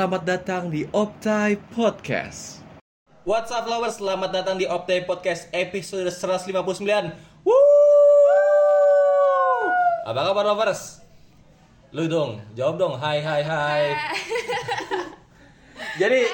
[0.00, 2.64] selamat datang di Optai Podcast.
[3.28, 6.80] What's up lovers, selamat datang di Optai Podcast episode 159
[7.44, 7.52] Woo!
[10.08, 11.04] Apa kabar lovers?
[11.92, 13.84] Lu dong, jawab dong, hai hai hai.
[16.00, 16.24] Jadi,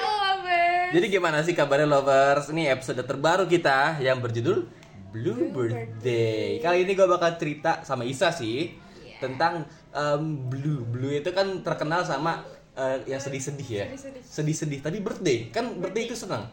[0.95, 2.47] jadi gimana sih kabarnya lovers?
[2.47, 4.63] Ini episode terbaru kita yang berjudul
[5.11, 8.79] Blue Birthday Kali ini gue bakal cerita sama Isa sih
[9.19, 10.87] Tentang em, Blue.
[10.87, 13.85] Blue itu kan terkenal sama eh, yang sedih-sedih ya
[14.21, 14.79] Sedih-sedih.
[14.79, 16.45] Tadi birthday, kan birthday itu senang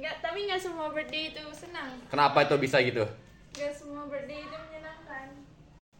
[0.00, 1.92] Nggak, tapi nggak semua birthday itu senang.
[2.08, 3.04] Kenapa itu bisa gitu?
[3.52, 5.26] Nggak semua birthday itu menyenangkan.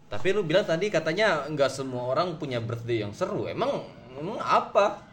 [0.08, 3.44] Tapi lu bilang tadi katanya nggak semua orang punya birthday yang seru.
[3.44, 3.84] Emang
[4.16, 5.04] emang apa?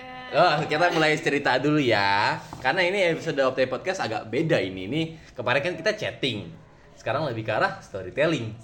[0.00, 2.40] Eh, Oh, kita mulai cerita dulu ya.
[2.64, 4.88] Karena ini episode Optai Podcast agak beda ini.
[4.88, 5.02] Ini
[5.36, 6.48] kemarin kan kita chatting.
[6.96, 8.56] Sekarang lebih ke arah storytelling.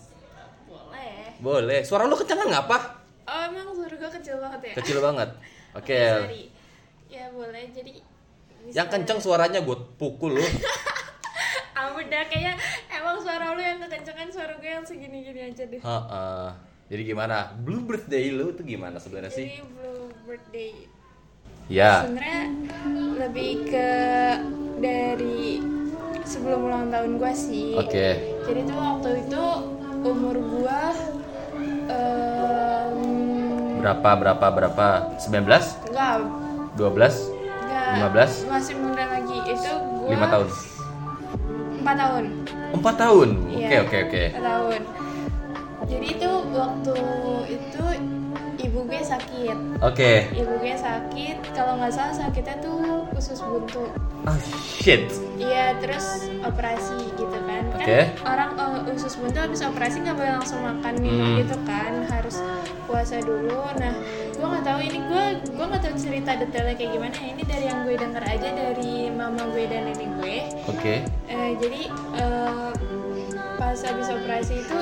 [0.65, 1.37] boleh.
[1.39, 1.81] Boleh.
[1.85, 2.79] Suara lu kencengan nggak apa?
[3.29, 3.70] Oh, emang
[4.41, 4.75] banget ya?
[4.81, 5.29] Kecil banget.
[5.79, 6.01] Oke.
[6.01, 6.45] Sorry.
[7.07, 7.93] Ya boleh, jadi
[8.63, 10.45] bisa- Yang kenceng suaranya gue pukul lu.
[11.73, 12.61] Ah, udah kayak
[12.93, 15.81] emang suara lu yang kekencengan suara gue yang segini-gini aja deh.
[15.81, 16.47] Heeh.
[16.93, 17.57] Jadi gimana?
[17.57, 19.49] Blue birthday lu tuh gimana sebenarnya sih?
[19.49, 20.77] Jadi blue birthday.
[21.73, 22.05] Ya.
[22.05, 22.43] Sebenarnya
[23.17, 23.91] lebih ke
[24.77, 25.65] dari
[26.21, 27.73] sebelum ulang tahun gue sih.
[27.81, 28.09] Oke.
[28.45, 29.45] Jadi tuh waktu itu
[30.01, 31.09] umur gua em,
[33.81, 34.87] Berapa berapa berapa?
[35.17, 35.89] 19?
[35.89, 36.13] enggak
[36.77, 37.33] 12?
[37.65, 38.53] enggak 15?
[38.53, 40.49] masih muda lagi itu gua 5 tahun.
[41.81, 42.25] 4 tahun.
[42.77, 43.29] 4 tahun.
[43.41, 44.25] Oke Iya, oke oke.
[44.37, 44.81] 4 tahun.
[45.91, 46.97] Jadi itu waktu
[47.49, 47.85] itu
[48.71, 49.83] ibu gue sakit.
[49.83, 50.31] Oke.
[50.31, 53.91] Ibu gue sakit, kalau nggak salah sakitnya tuh usus buntu.
[54.23, 55.11] Ah shit.
[55.35, 57.67] Iya, terus operasi gitu kan.
[57.75, 58.01] Kan Oke.
[58.23, 61.39] orang eh, usus buntu habis operasi nggak boleh langsung makan minum Hmm.
[61.43, 62.39] gitu kan, harus
[62.87, 63.59] puasa dulu.
[63.75, 63.91] Nah,
[64.39, 67.17] gue nggak tahu ini gue gue nggak tahu cerita detailnya kayak gimana.
[67.19, 70.39] Ini dari yang gue denger aja dari mama gue dan nenek gue.
[70.71, 70.95] Oke.
[71.27, 71.83] Eh, jadi
[72.23, 72.71] eh,
[73.59, 74.79] pas habis operasi itu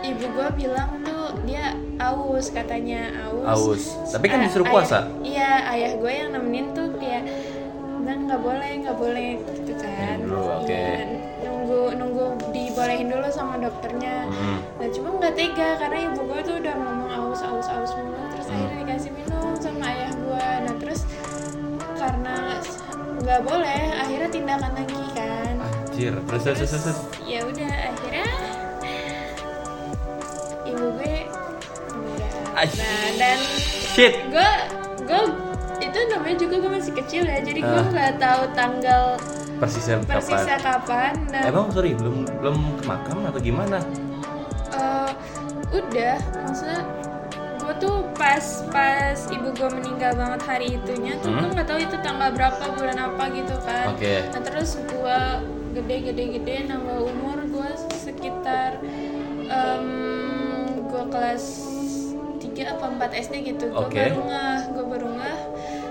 [0.00, 0.90] ibu gue bilang
[1.42, 3.44] dia aus katanya aus.
[3.46, 3.82] Aus.
[4.10, 4.98] Tapi kan disuruh ayah- puasa.
[5.20, 7.24] iya ayah gue yang nemenin tuh kayak
[8.00, 9.28] bilang nggak boleh nggak boleh
[9.60, 10.16] gitu kan.
[10.18, 10.72] Dulu, oke.
[10.72, 11.04] Iya,
[11.42, 14.26] nunggu nunggu dibolehin dulu sama dokternya.
[14.26, 14.58] Hmm.
[14.74, 18.46] Nah cuma nggak tega karena ibu gue tuh udah ngomong aus aus aus mulu terus
[18.46, 18.56] Hmm.
[18.56, 20.46] akhirnya dikasih minum sama ayah gue.
[20.60, 21.00] Nah terus
[21.94, 22.36] karena
[23.20, 26.12] nggak boleh akhirnya tindakan lagi kan Anjir.
[26.18, 26.72] Terus terus terus.
[26.82, 26.98] terus.
[27.22, 27.69] ya udah
[32.70, 33.38] nah dan
[33.90, 34.12] Shit.
[34.26, 34.50] gue
[35.02, 35.22] gue
[35.80, 37.88] itu namanya juga gue masih kecil ya jadi gue Ah.
[37.88, 39.04] nggak tahu tanggal
[39.56, 41.12] Persisnya persisnya kapan?
[41.12, 43.78] kapan dan Emang sorry belum belum ke makam atau gimana?
[44.70, 45.10] eh,
[45.70, 46.80] udah maksudnya
[47.58, 51.42] gue tuh pas pas ibu gue meninggal banget hari itunya tuh Hmm.
[51.42, 54.14] gue nggak tahu itu tanggal berapa bulan apa gitu kan Oke.
[54.26, 55.18] nah terus gue
[55.72, 58.80] gede gede gede nambah umur gue sekitar
[60.82, 61.69] gue kelas 3
[62.80, 64.00] apa 4 SD gitu gue Oke.
[64.00, 65.38] baru ngeh gue baru ngeh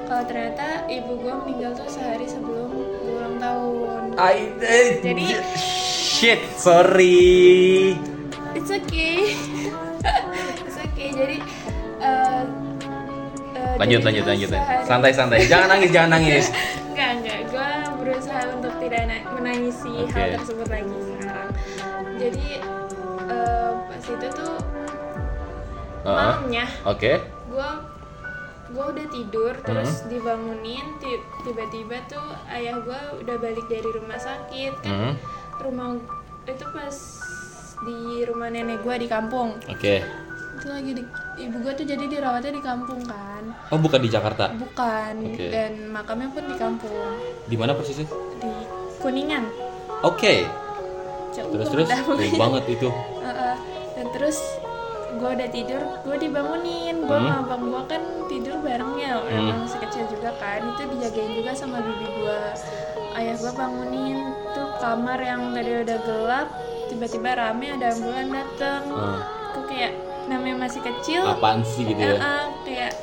[0.03, 6.41] kalau ternyata ibu gue meninggal tuh sehari sebelum gue ulang tahun I, eh, Jadi- shit.
[6.57, 7.94] Sorry.
[8.51, 9.38] It's okay.
[10.59, 11.09] It's okay.
[11.09, 11.38] Jadi
[12.01, 12.44] eh,
[13.53, 14.49] eh, Lanjut jadi lanjut lanjut.
[14.51, 15.45] sehari- Santai santai.
[15.45, 16.45] Jangan nangis jangan nangis.
[16.89, 17.39] Enggak enggak.
[17.47, 20.11] Gue berusaha untuk tidak na- menangisi Oke.
[20.11, 21.49] hal tersebut lagi sekarang.
[22.17, 22.47] Jadi
[23.29, 24.53] eh, pas itu tuh
[26.01, 27.19] Malamnya Oke.
[27.45, 27.69] gue
[28.69, 30.07] gue udah tidur terus Hmm.
[30.07, 35.13] dibangunin ti- tiba-tiba tuh ayah gue udah balik dari rumah sakit kan Hmm.
[35.59, 35.97] rumah
[36.45, 36.95] itu pas
[37.79, 40.05] di rumah nenek gue di kampung Oke.
[40.53, 41.03] itu lagi di,
[41.39, 44.51] ibu gue tuh jadi dirawatnya di kampung kan Oh bukan di Jakarta.
[44.51, 45.47] bukan Oke.
[45.47, 48.05] dan makamnya pun di kampung Di mana persisnya?
[48.37, 48.51] di
[48.99, 49.49] kuningan
[50.01, 50.45] Oke.
[51.31, 51.87] Jauh Terus terus.
[51.87, 52.90] Jauh banget itu.
[53.19, 53.55] Heeh.
[53.91, 54.37] dan terus
[55.11, 57.28] gue udah tidur gue dibangunin gue Hmm.
[57.28, 61.78] sama abang gue kan tidur barengnya orang masih kecil juga kan itu dijagain juga sama
[61.79, 62.40] bibi gue
[63.16, 64.17] ayah gue bangunin
[64.52, 66.47] tuh kamar yang tadi udah gelap
[66.85, 69.17] tiba-tiba rame ada ambulan dateng Hmm.
[69.47, 69.94] aku kayak
[70.26, 72.22] namanya masih kecil Apaan sih gitu ya?
[72.62, 72.94] kayak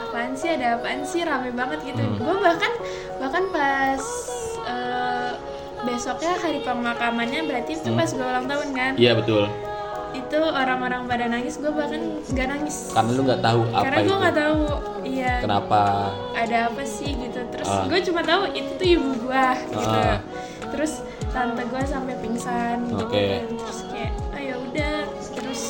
[0.00, 2.16] apaan sih ada apaan sih rame banget gitu Hmm.
[2.16, 2.72] gue bahkan
[3.18, 4.02] bahkan pas
[4.62, 5.32] eh,
[5.82, 7.98] besoknya hari pemakamannya berarti itu Hmm.
[7.98, 9.50] pas gue ulang tahun kan Iya betul.
[10.16, 12.90] Itu orang-orang pada nangis gue bahkan nggak nangis.
[12.90, 14.60] Karena lu nggak tahu apa karena gue nggak tahu
[15.04, 15.32] iya.
[15.40, 15.82] Kenapa?
[16.32, 17.40] ada apa sih gitu.
[17.48, 17.84] Terus Ah.
[17.84, 19.86] gue cuma tahu itu tuh ibu gue gitu.
[19.86, 20.18] Ah.
[20.66, 20.92] terus
[21.30, 22.76] tante gue sampai pingsan.
[22.88, 23.24] Gitu Oke.
[23.28, 23.44] kan.
[23.54, 24.96] terus kayak oh ya udah.
[25.30, 25.62] Terus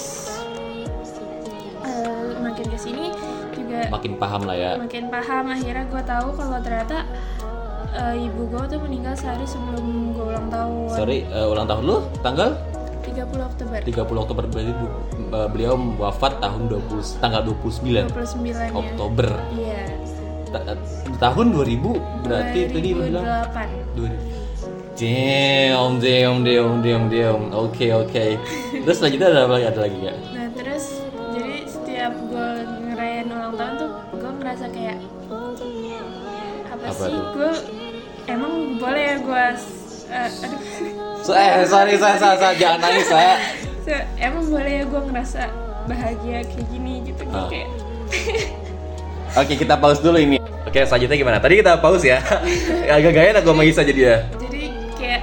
[1.82, 3.04] eh, makin ke sini
[3.52, 4.70] juga makin paham lah ya.
[4.78, 5.44] makin paham.
[5.50, 6.98] Akhirnya gue tahu kalau ternyata
[7.92, 10.88] eh, ibu gue tuh meninggal sehari sebelum gue ulang tahun.
[10.92, 11.98] Sorry eh, ulang tahun lu?
[12.20, 12.50] Tanggal
[13.16, 13.78] 30 Oktober.
[13.80, 19.28] 30 Oktober berarti eh, beliau wafat tahun 20 tanggal 29 29 nya Oktober.
[19.50, 19.82] Iya.
[20.46, 20.78] Ta- eh,
[21.16, 23.24] tahun 2000 berarti tadi lu bilang?
[23.96, 24.44] 2008 2000
[24.96, 27.42] Damn, damn, damn, damn, damn.
[27.52, 28.40] Oke, oke.
[28.72, 29.66] Terus selanjutnya ada apa lagi?
[29.68, 29.98] Ada lagi?
[30.32, 30.84] Nah terus
[31.36, 32.48] jadi setiap gue
[32.86, 34.96] ngerayain ulang tahun tuh gue ngerasa kayak
[36.66, 37.12] apa, Apa sih?
[37.12, 37.50] gue
[38.26, 39.44] emang boleh ya gue
[40.08, 40.60] eh, aduh
[41.26, 43.34] So, eh, sorry, saya, saya, saya, jangan nangis saya.
[43.82, 45.42] Se- emang boleh ya gue ngerasa
[45.84, 47.48] bahagia kayak gini gitu gue Ah.
[47.48, 47.68] kayak
[49.36, 50.38] Oke, kita pause dulu ini.
[50.64, 51.36] Oke, selanjutnya gimana?
[51.36, 52.22] Tadi kita pause ya.
[52.94, 54.16] Agak gak enak gue sama Isa jadi ya.
[54.38, 54.62] jadi
[54.94, 55.22] kayak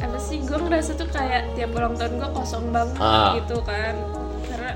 [0.00, 3.32] apa sih gue ngerasa tuh kayak tiap ulang tahun gue kosong banget Ah.
[3.36, 3.94] gitu kan
[4.44, 4.72] karena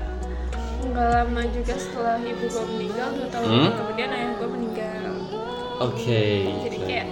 [0.81, 3.71] nggak lama juga setelah ibu gue meninggal dua tahun Hmm?
[3.77, 5.11] kemudian ayah gue meninggal
[5.79, 6.25] Oke.
[6.61, 7.07] jadi kayak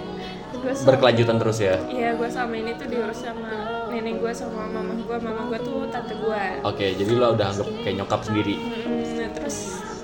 [0.58, 1.76] gue Berkelanjutan terus ya.
[1.86, 3.50] Iya, gue sama ini tuh diurus sama
[3.88, 5.16] nenek gue sama mama gue.
[5.18, 6.44] Mama gue tuh tante gue.
[6.66, 8.56] Oke, jadi lo udah anggap kayak nyokap sendiri.
[8.58, 9.56] Mm, nah, terus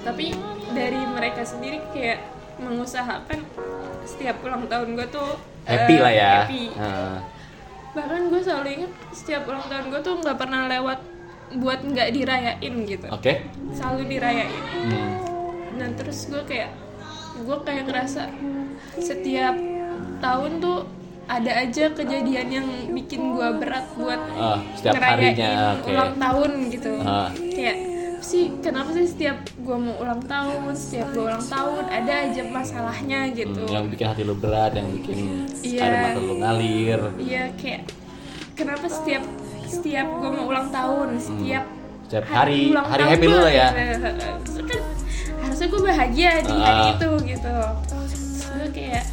[0.04, 0.36] tapi
[0.76, 2.20] dari mereka sendiri kayak
[2.60, 3.40] mengusahakan
[4.04, 5.30] setiap ulang tahun gue tuh
[5.64, 6.32] Happy eh, lah ya.
[6.44, 6.64] happy.
[6.76, 7.18] Nah,
[7.94, 10.98] Bahkan gue selalu inget setiap ulang tahun gue tuh nggak pernah lewat
[11.54, 13.06] buat nggak dirayain gitu.
[13.14, 13.46] Oke.
[13.70, 14.50] Selalu dirayain.
[14.90, 15.12] Hmm.
[15.78, 16.74] Dan terus gue kayak
[17.38, 18.30] gue kayak ngerasa
[18.98, 19.54] setiap
[20.18, 20.78] tahun tuh
[21.24, 25.88] ada aja kejadian yang bikin gue berat buat Ah, setiap ngerayain harinya, oke.
[25.88, 27.28] ulang tahun gitu Ah.
[27.32, 27.76] kayak
[28.20, 33.20] sih kenapa sih setiap gue mau ulang tahun setiap gue ulang tahun ada aja masalahnya
[33.30, 35.80] gitu Hmm, yang bikin hati lo berat, yang bikin Iya.
[35.82, 37.00] air mata lo ngalir.
[37.18, 37.88] iya kayak
[38.54, 39.24] kenapa setiap
[39.66, 41.64] setiap gue mau ulang tahun setiap
[42.04, 43.68] Setiap hari, ulang hari tahun happy lo ya.
[43.72, 44.60] gitu.
[44.62, 44.80] kan
[45.42, 46.92] harusnya gue bahagia di hari Ah.
[46.94, 48.12] itu gitu Terus
[48.46, 49.04] gue kayak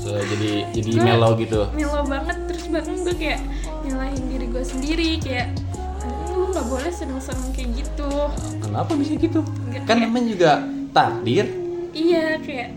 [0.00, 1.60] So, jadi jadi Gua- mellow gitu.
[1.70, 3.40] melo banget terus bahkan gue kayak
[3.82, 5.52] nyalahin diri gue sendiri kayak
[6.30, 8.08] lu nggak boleh seneng-seneng kayak gitu
[8.60, 9.40] Kenapa bisa gitu?
[9.44, 10.50] Nggak, Kan namanya juga
[10.90, 11.46] takdir.
[11.92, 12.70] iya kayak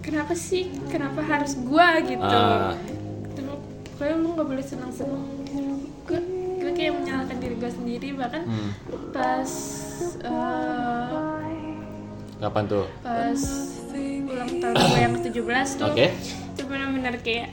[0.00, 2.74] kenapa sih kenapa harus gue gitu Ah.
[3.30, 3.60] Terus
[3.94, 5.24] kayak lu nggak boleh seneng-seneng
[6.02, 6.20] gue
[6.58, 8.70] gue kayak menyalahkan diri gue sendiri bahkan Hmm.
[9.10, 9.50] pas
[10.18, 11.54] eh,
[12.36, 12.86] Kapan tuh?
[12.98, 13.40] pas
[14.28, 16.06] ulang tahun gue yang ke-17 tuh Oke.
[16.68, 17.48] Benar-benar kayak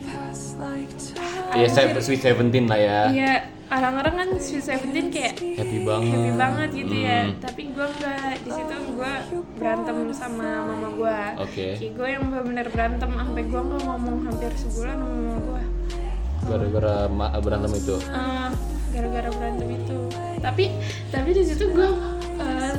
[1.55, 2.99] Iya, anjir, saya Sweet Seventeen lah ya.
[3.07, 3.33] Iya,
[3.67, 6.11] orang-orang kan Sweet Seventeen kayak Happy banget.
[6.11, 7.19] happy banget gitu ya.
[7.23, 7.39] Hmm.
[7.39, 9.13] Tapi gue nggak di situ gue
[9.55, 11.19] berantem sama mama gue.
[11.39, 11.67] Oke.
[11.79, 15.63] Kayak gue yang benar-benar berantem sampai gue nggak ngomong hampir sebulan sama mama gue.
[16.45, 17.95] Gara-gara ma- berantem itu.
[18.03, 18.49] Eh,
[18.91, 19.97] gara-gara berantem itu.
[20.37, 20.65] Tapi
[21.09, 21.89] tapi di situ gue
[22.37, 22.75] eh,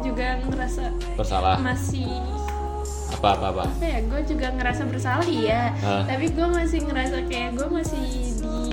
[0.00, 0.84] juga ngerasa
[1.14, 1.56] Bersalah.
[1.60, 2.08] masih
[3.14, 3.64] Apa apa apa.
[3.68, 6.02] apa ya gue juga ngerasa bersalah iya Hah?
[6.04, 8.04] tapi gue masih ngerasa kayak gue masih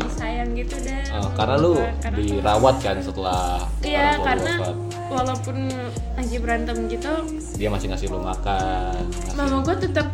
[0.01, 0.75] disayang gitu
[1.11, 1.73] Oh, sama karena lu.
[1.99, 4.75] Karena- dirawat kan setelah Iya karena wafat.
[5.07, 5.57] walaupun
[6.15, 7.11] lagi berantem gitu,
[7.55, 8.95] dia masih ngasih lu makan.
[9.11, 10.07] ngasih- mama gue tetap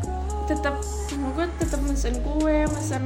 [0.45, 0.75] tetap
[1.13, 3.03] mama gue tetap mesen kue, mesen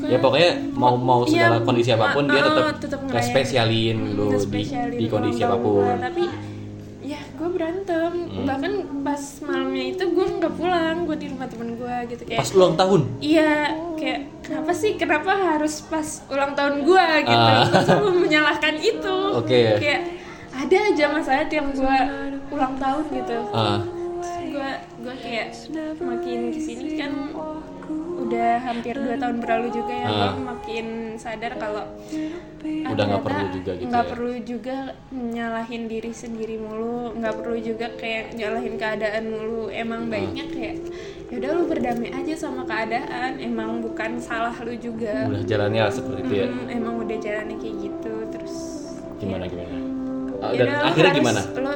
[0.00, 4.32] Ya pokoknya mau mau Iya, segala kondisi apa pun dia uh, tetap tetap spesialin lu
[4.32, 4.62] di,
[4.96, 5.86] di kondisi apa pun.
[6.00, 6.24] Tapi
[7.04, 7.99] ya gue berantem.
[8.50, 8.72] Bahkan
[9.06, 12.40] pas malamnya itu gue nggak pulang, gue di rumah temen gue gitu kayak.
[12.42, 13.00] Pas ulang tahun.
[13.22, 13.54] Iya,
[13.94, 14.92] kayak kenapa sih?
[14.98, 17.38] Kenapa harus pas ulang tahun gua gitu?
[17.54, 17.64] Ah.
[17.86, 19.16] Selalu menyalahkan itu.
[19.38, 19.78] Oke.
[19.78, 20.02] Kayak
[20.50, 21.96] ada aja masalah tiap gua
[22.50, 23.38] ulang tahun gitu.
[23.54, 23.78] Ah,
[24.98, 25.48] Gua kayak
[25.96, 27.12] makin ke sini kan
[28.20, 33.46] udah hampir dua tahun berlalu juga ya, gua makin sadar kalau ah, Udah nggak perlu
[33.50, 34.10] juga gitu nggak ya.
[34.12, 34.76] perlu juga
[35.10, 39.62] nyalahin diri sendiri mulu, nggak perlu juga kayak nyalahin keadaan mulu.
[39.68, 40.10] Emang Ah.
[40.12, 40.76] baiknya kayak
[41.30, 43.40] yaudah lu berdamai aja sama keadaan.
[43.40, 45.26] Emang bukan salah lu juga.
[45.26, 46.46] udah jalannya seperti itu ya.
[46.68, 48.54] Emang udah jalannya kayak gitu terus.
[49.18, 49.74] Gimana gimana?
[50.40, 51.40] Ah, ya dan udah, lu akhirnya gimana?
[51.50, 51.72] Lu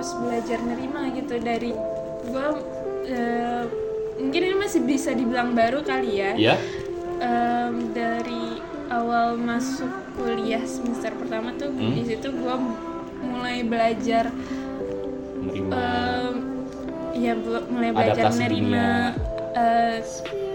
[0.00, 1.76] harus belajar nerima gitu dari
[2.24, 2.56] gua
[3.04, 3.68] eh,
[4.16, 6.32] mungkin ini masih bisa dibilang baru kali ya.
[6.32, 6.56] Iya?
[7.20, 11.92] Em, dari awal masuk kuliah semester pertama tuh Hmm?
[11.92, 12.56] di situ gue
[13.20, 14.32] mulai belajar
[15.52, 16.34] em,
[17.12, 17.36] ya
[17.68, 18.84] mulai belajar Adaptasi menerima
[19.52, 19.98] eh,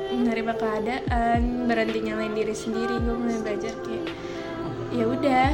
[0.09, 4.09] menerima keadaan berhenti nyalain diri sendiri gue mulai belajar kayak
[4.89, 5.49] ya udah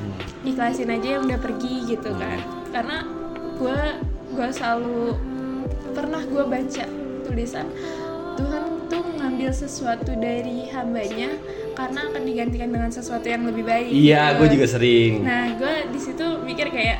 [0.00, 0.16] Hmm.
[0.48, 2.40] ikhlasin aja yang udah pergi gitu kan
[2.72, 3.04] karena
[3.60, 3.80] gue
[4.30, 5.20] gue selalu
[5.92, 6.84] pernah gue baca
[7.22, 7.66] tulisan
[8.34, 11.36] Tuhan tuh ngambil sesuatu dari hambanya
[11.72, 15.22] karena akan digantikan dengan sesuatu yang lebih baik Iya, gue juga sering.
[15.22, 16.98] nah gue di situ mikir kayak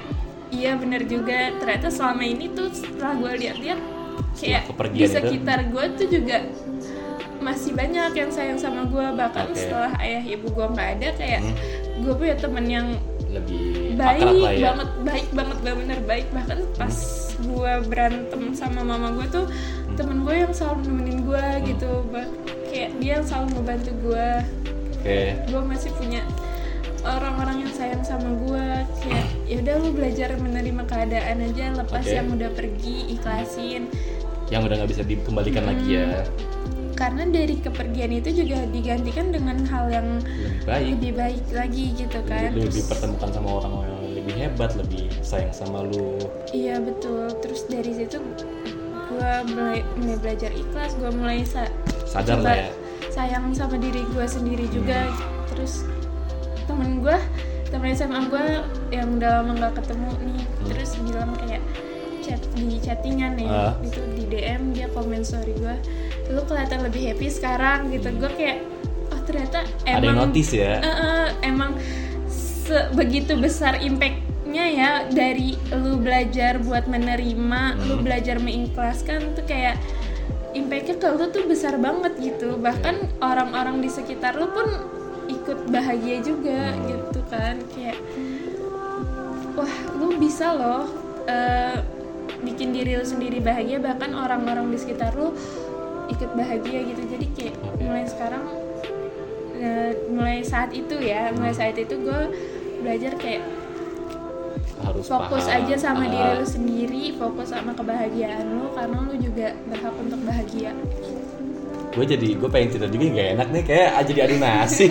[0.51, 3.81] iya bener juga ternyata selama ini tuh setelah gue lihat-lihat
[4.37, 6.45] kayak di sekitar gue tuh juga
[7.41, 9.57] masih banyak yang sayang sama gue bahkan Oke.
[9.57, 11.57] setelah ayah ibu gue nggak ada kayak Hmm.
[12.01, 12.87] gue punya temen yang
[13.31, 14.65] lebih baik akrab lah ya.
[14.67, 16.97] banget baik banget bener baik bahkan pas
[17.41, 19.97] gue berantem sama mama gue tuh Hmm.
[19.99, 21.91] temen gue yang selalu nemenin gue gitu.
[22.09, 22.31] Bah-
[22.71, 24.29] kayak dia yang selalu ngebantu gue
[24.95, 25.19] oke.
[25.51, 26.23] Gue masih punya
[27.03, 28.67] orang-orang yang sayang sama gue
[29.01, 32.15] kayak ya udah lu belajar menerima keadaan aja lepas Oke.
[32.15, 33.83] yang udah pergi ikhlasin.
[34.47, 36.07] Yang udah nggak bisa dikembalikan lagi ya
[37.01, 42.19] karena dari kepergian itu juga digantikan dengan hal yang lebih baik lebih baik lagi gitu
[42.29, 47.33] kan lebih Terus- dipertemukan sama orang yang lebih hebat lebih sayang sama lu Iya betul.
[47.41, 48.21] Terus dari situ
[49.09, 50.93] gue mulai mulai belajar ikhlas.
[50.95, 51.73] Gue mulai sa-
[52.05, 52.71] sadar lah ya
[53.09, 55.09] sayang sama diri gue sendiri juga.
[55.49, 55.89] Terus
[56.65, 57.17] temen gue,
[57.67, 58.45] temen SMA gue
[58.91, 61.59] yang udah lama nggak ketemu nih, terus bilang kayak
[62.21, 63.73] chat di chattingan ya, Ah.
[63.81, 65.75] itu di DM dia komen story gue,
[66.31, 68.09] lu kelihatan lebih happy sekarang gitu.
[68.15, 68.59] Gue kayak
[69.11, 71.71] oh ternyata emang ada yang notice ya Eh, eh, emang
[72.31, 78.05] sebegitu besar impactnya ya dari lu belajar buat menerima, lu Hmm.
[78.07, 79.75] belajar mengikhlaskan tuh kayak
[80.55, 82.59] impactnya ke lu tuh besar banget gitu.
[82.59, 84.67] Bahkan orang-orang di sekitar lu pun
[85.27, 86.87] ikut bahagia juga Hmm.
[86.91, 87.99] gitu kan kayak
[89.55, 90.87] wah lu bisa loh
[91.27, 91.79] eh,
[92.41, 95.31] bikin diri lu sendiri bahagia bahkan orang-orang di sekitar lu
[96.11, 97.03] ikut bahagia gitu.
[97.07, 98.45] Jadi kayak mulai sekarang
[99.55, 102.21] eh, mulai saat itu ya mulai saat itu gue
[102.81, 103.45] belajar kayak
[104.81, 105.61] harus fokus paham.
[105.61, 110.21] aja sama Ah, diri lu sendiri fokus sama kebahagiaan lu karena lu juga berhak untuk
[110.25, 110.73] bahagia.
[111.91, 114.91] Gue jadi gue pengen cerita juga gak enak nih kayak aja jadi adu nasib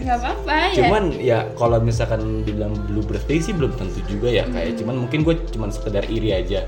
[0.00, 0.76] nggak apa-apa ya.
[0.80, 5.28] Cuman ya kalau misalkan dibilang blue birthday sih belum tentu juga ya kayak cuman mungkin
[5.28, 6.64] gue cuman sekedar iri aja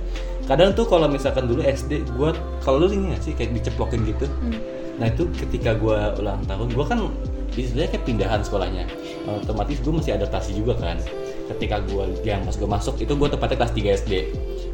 [0.52, 2.30] kadang tuh kalau misalkan dulu SD gue
[2.60, 4.28] kalau lu ini gak sih kayak diceplokin gitu.
[4.28, 4.60] Hmm.
[5.00, 7.08] nah itu ketika gue ulang tahun gue kan
[7.56, 8.84] istilahnya kayak pindahan sekolahnya.
[9.24, 11.00] Otomatis gue masih adaptasi juga kan.
[11.48, 14.12] Ketika gue yang pas gue masuk itu gue tepatnya kelas 3 SD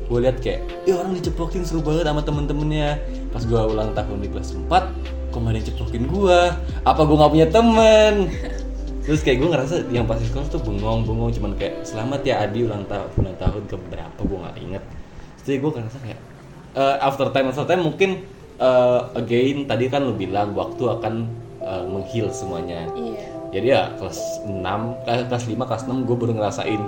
[0.09, 2.99] gue lihat kayak ya orang diceplokin seru banget sama temen-temennya.
[3.31, 4.67] Pas gue ulang tahun di kelas 4
[5.29, 6.41] kok gak ada yang ceplokin gue
[6.89, 8.15] apa gue nggak punya temen?
[9.07, 12.35] Terus kayak gue ngerasa yang pas di sekolah tuh bengong bengong cuman kayak selamat ya
[12.45, 14.85] Adi ulang tahun ulang tahun ke berapa gue nggak inget
[15.45, 16.21] jadi gue ngerasa kayak
[16.75, 18.11] eh, after time after time mungkin
[18.59, 21.15] eh, again tadi kan lu bilang waktu akan
[21.63, 22.87] eh, menghil semuanya.
[22.95, 23.27] Iya.
[23.49, 24.61] Jadi ya kelas 6
[25.09, 26.83] kelas kelas 5 kelas 6 gue baru ngerasain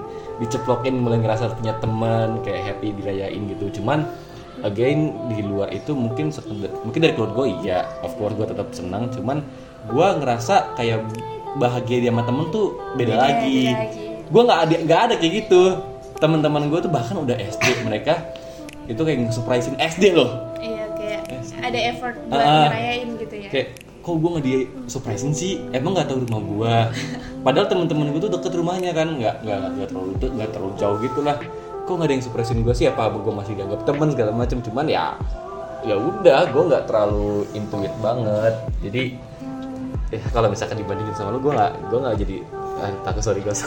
[0.45, 3.81] diceplokin mulai ngerasa punya teman kayak happy dirayain gitu.
[3.81, 4.05] Cuman
[4.61, 6.29] again di luar itu mungkin
[6.85, 9.09] mungkin dari keluarga gue iya of course gue tetap senang.
[9.09, 9.41] Cuman
[9.89, 11.01] gue ngerasa kayak
[11.57, 14.05] bahagia dia sama temen tuh beda, Beda, lagi, beda lagi.
[14.31, 15.63] gue nggak ada nggak ada kayak gitu
[16.21, 18.21] teman-teman gue tuh bahkan udah SD mereka
[18.87, 20.53] itu kayak nge-surprisein SD loh.
[20.61, 21.21] Iya kayak
[21.65, 22.69] ada effort buat Ah.
[22.69, 23.49] ngerayain gitu ya.
[23.51, 23.69] Kayak
[24.01, 25.53] kok gue nggak di surprisein sih?
[25.73, 26.75] Emang nggak tahu rumah gue
[27.41, 31.21] padahal teman-teman gue tuh deket rumahnya kan nggak nggak nggak terlalu nggak terlalu jauh gitu
[31.25, 31.37] lah.
[31.89, 32.87] Kok nggak ada yang surprisein gue sih?
[32.87, 35.17] Apa gue masih dianggap temen segala macam cuman ya
[35.81, 38.55] ya udah gue nggak terlalu intuit banget.
[38.85, 39.03] Jadi
[40.11, 42.37] ya kalau misalkan dibandingin sama lu gue nggak gue nggak jadi
[42.81, 43.63] ah, takut sorry guys.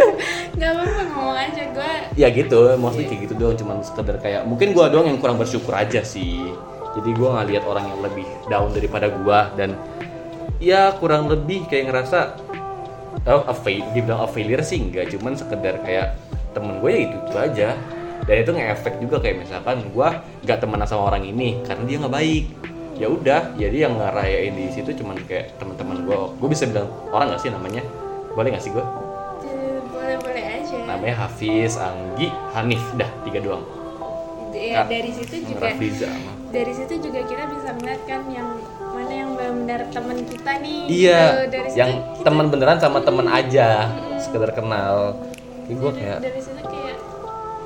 [0.56, 4.72] Nggak apa-apa ngomong aja gue ya gitu mostly kayak gitu doang cuman sekedar kayak mungkin
[4.72, 6.50] gua doang yang kurang bersyukur aja sih.
[6.96, 9.76] Jadi gua nggak lihat orang yang lebih down daripada gua dan
[10.56, 12.40] ya kurang lebih kayak ngerasa
[13.28, 16.16] oh, a fail, dibilang a failure sih enggak cuman sekedar kayak
[16.56, 17.68] temen gue ya itu itu aja.
[18.26, 22.14] Dan itu nge-efek juga kayak misalkan gua nggak temenan sama orang ini karena dia nggak
[22.16, 22.44] baik.
[22.96, 26.32] Ya udah jadi yang ngerayain di situ cuman kayak teman-teman gua.
[26.40, 27.84] Gue bisa bilang orang nggak sih namanya
[28.36, 28.84] boleh nggak sih gua
[29.88, 33.64] boleh-boleh aja namanya Hafiz, Anggi, Hanif, dah tiga doang.
[34.52, 36.08] ya dari situ juga Rafiza
[36.48, 38.48] dari situ juga kita bisa melihat kan yang
[38.88, 41.42] mana yang benar-benar teman kita nih Iya, Gitu.
[41.50, 43.68] dari situ yang kita- teman beneran sama teman aja,
[44.16, 45.20] sekedar kenal.
[45.62, 46.96] Ini gue dari, kayak dari situ kayak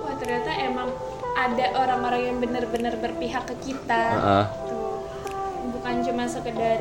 [0.00, 0.88] wah ternyata emang
[1.32, 4.44] ada orang-orang yang benar-benar berpihak ke kita Heeh.
[4.66, 4.98] Tuh.
[5.70, 6.78] bukan cuma sekedar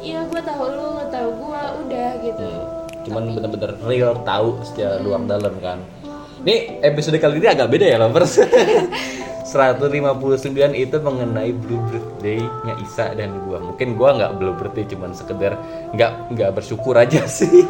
[0.00, 4.98] iya gue tahu lu lu tahu gue udah gitu hmm, cuman bener-bener real tahu secara
[4.98, 5.78] luar dalam kan.
[6.44, 8.36] Ini episode kali ini agak beda ya lovers.
[9.44, 13.60] 159 itu mengenai blue birthday-nya Isa dan gua.
[13.62, 15.54] Mungkin gua nggak blue birthday cuman sekedar
[15.94, 17.62] nggak nggak bersyukur aja sih.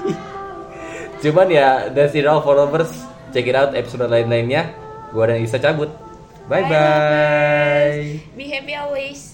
[1.20, 2.90] cuman ya that's it all for lovers.
[3.34, 4.70] Check it out episode lain-lainnya.
[5.10, 5.90] Gua dan Isa cabut.
[6.46, 8.00] Bye Bye, bye.
[8.36, 9.33] be happy always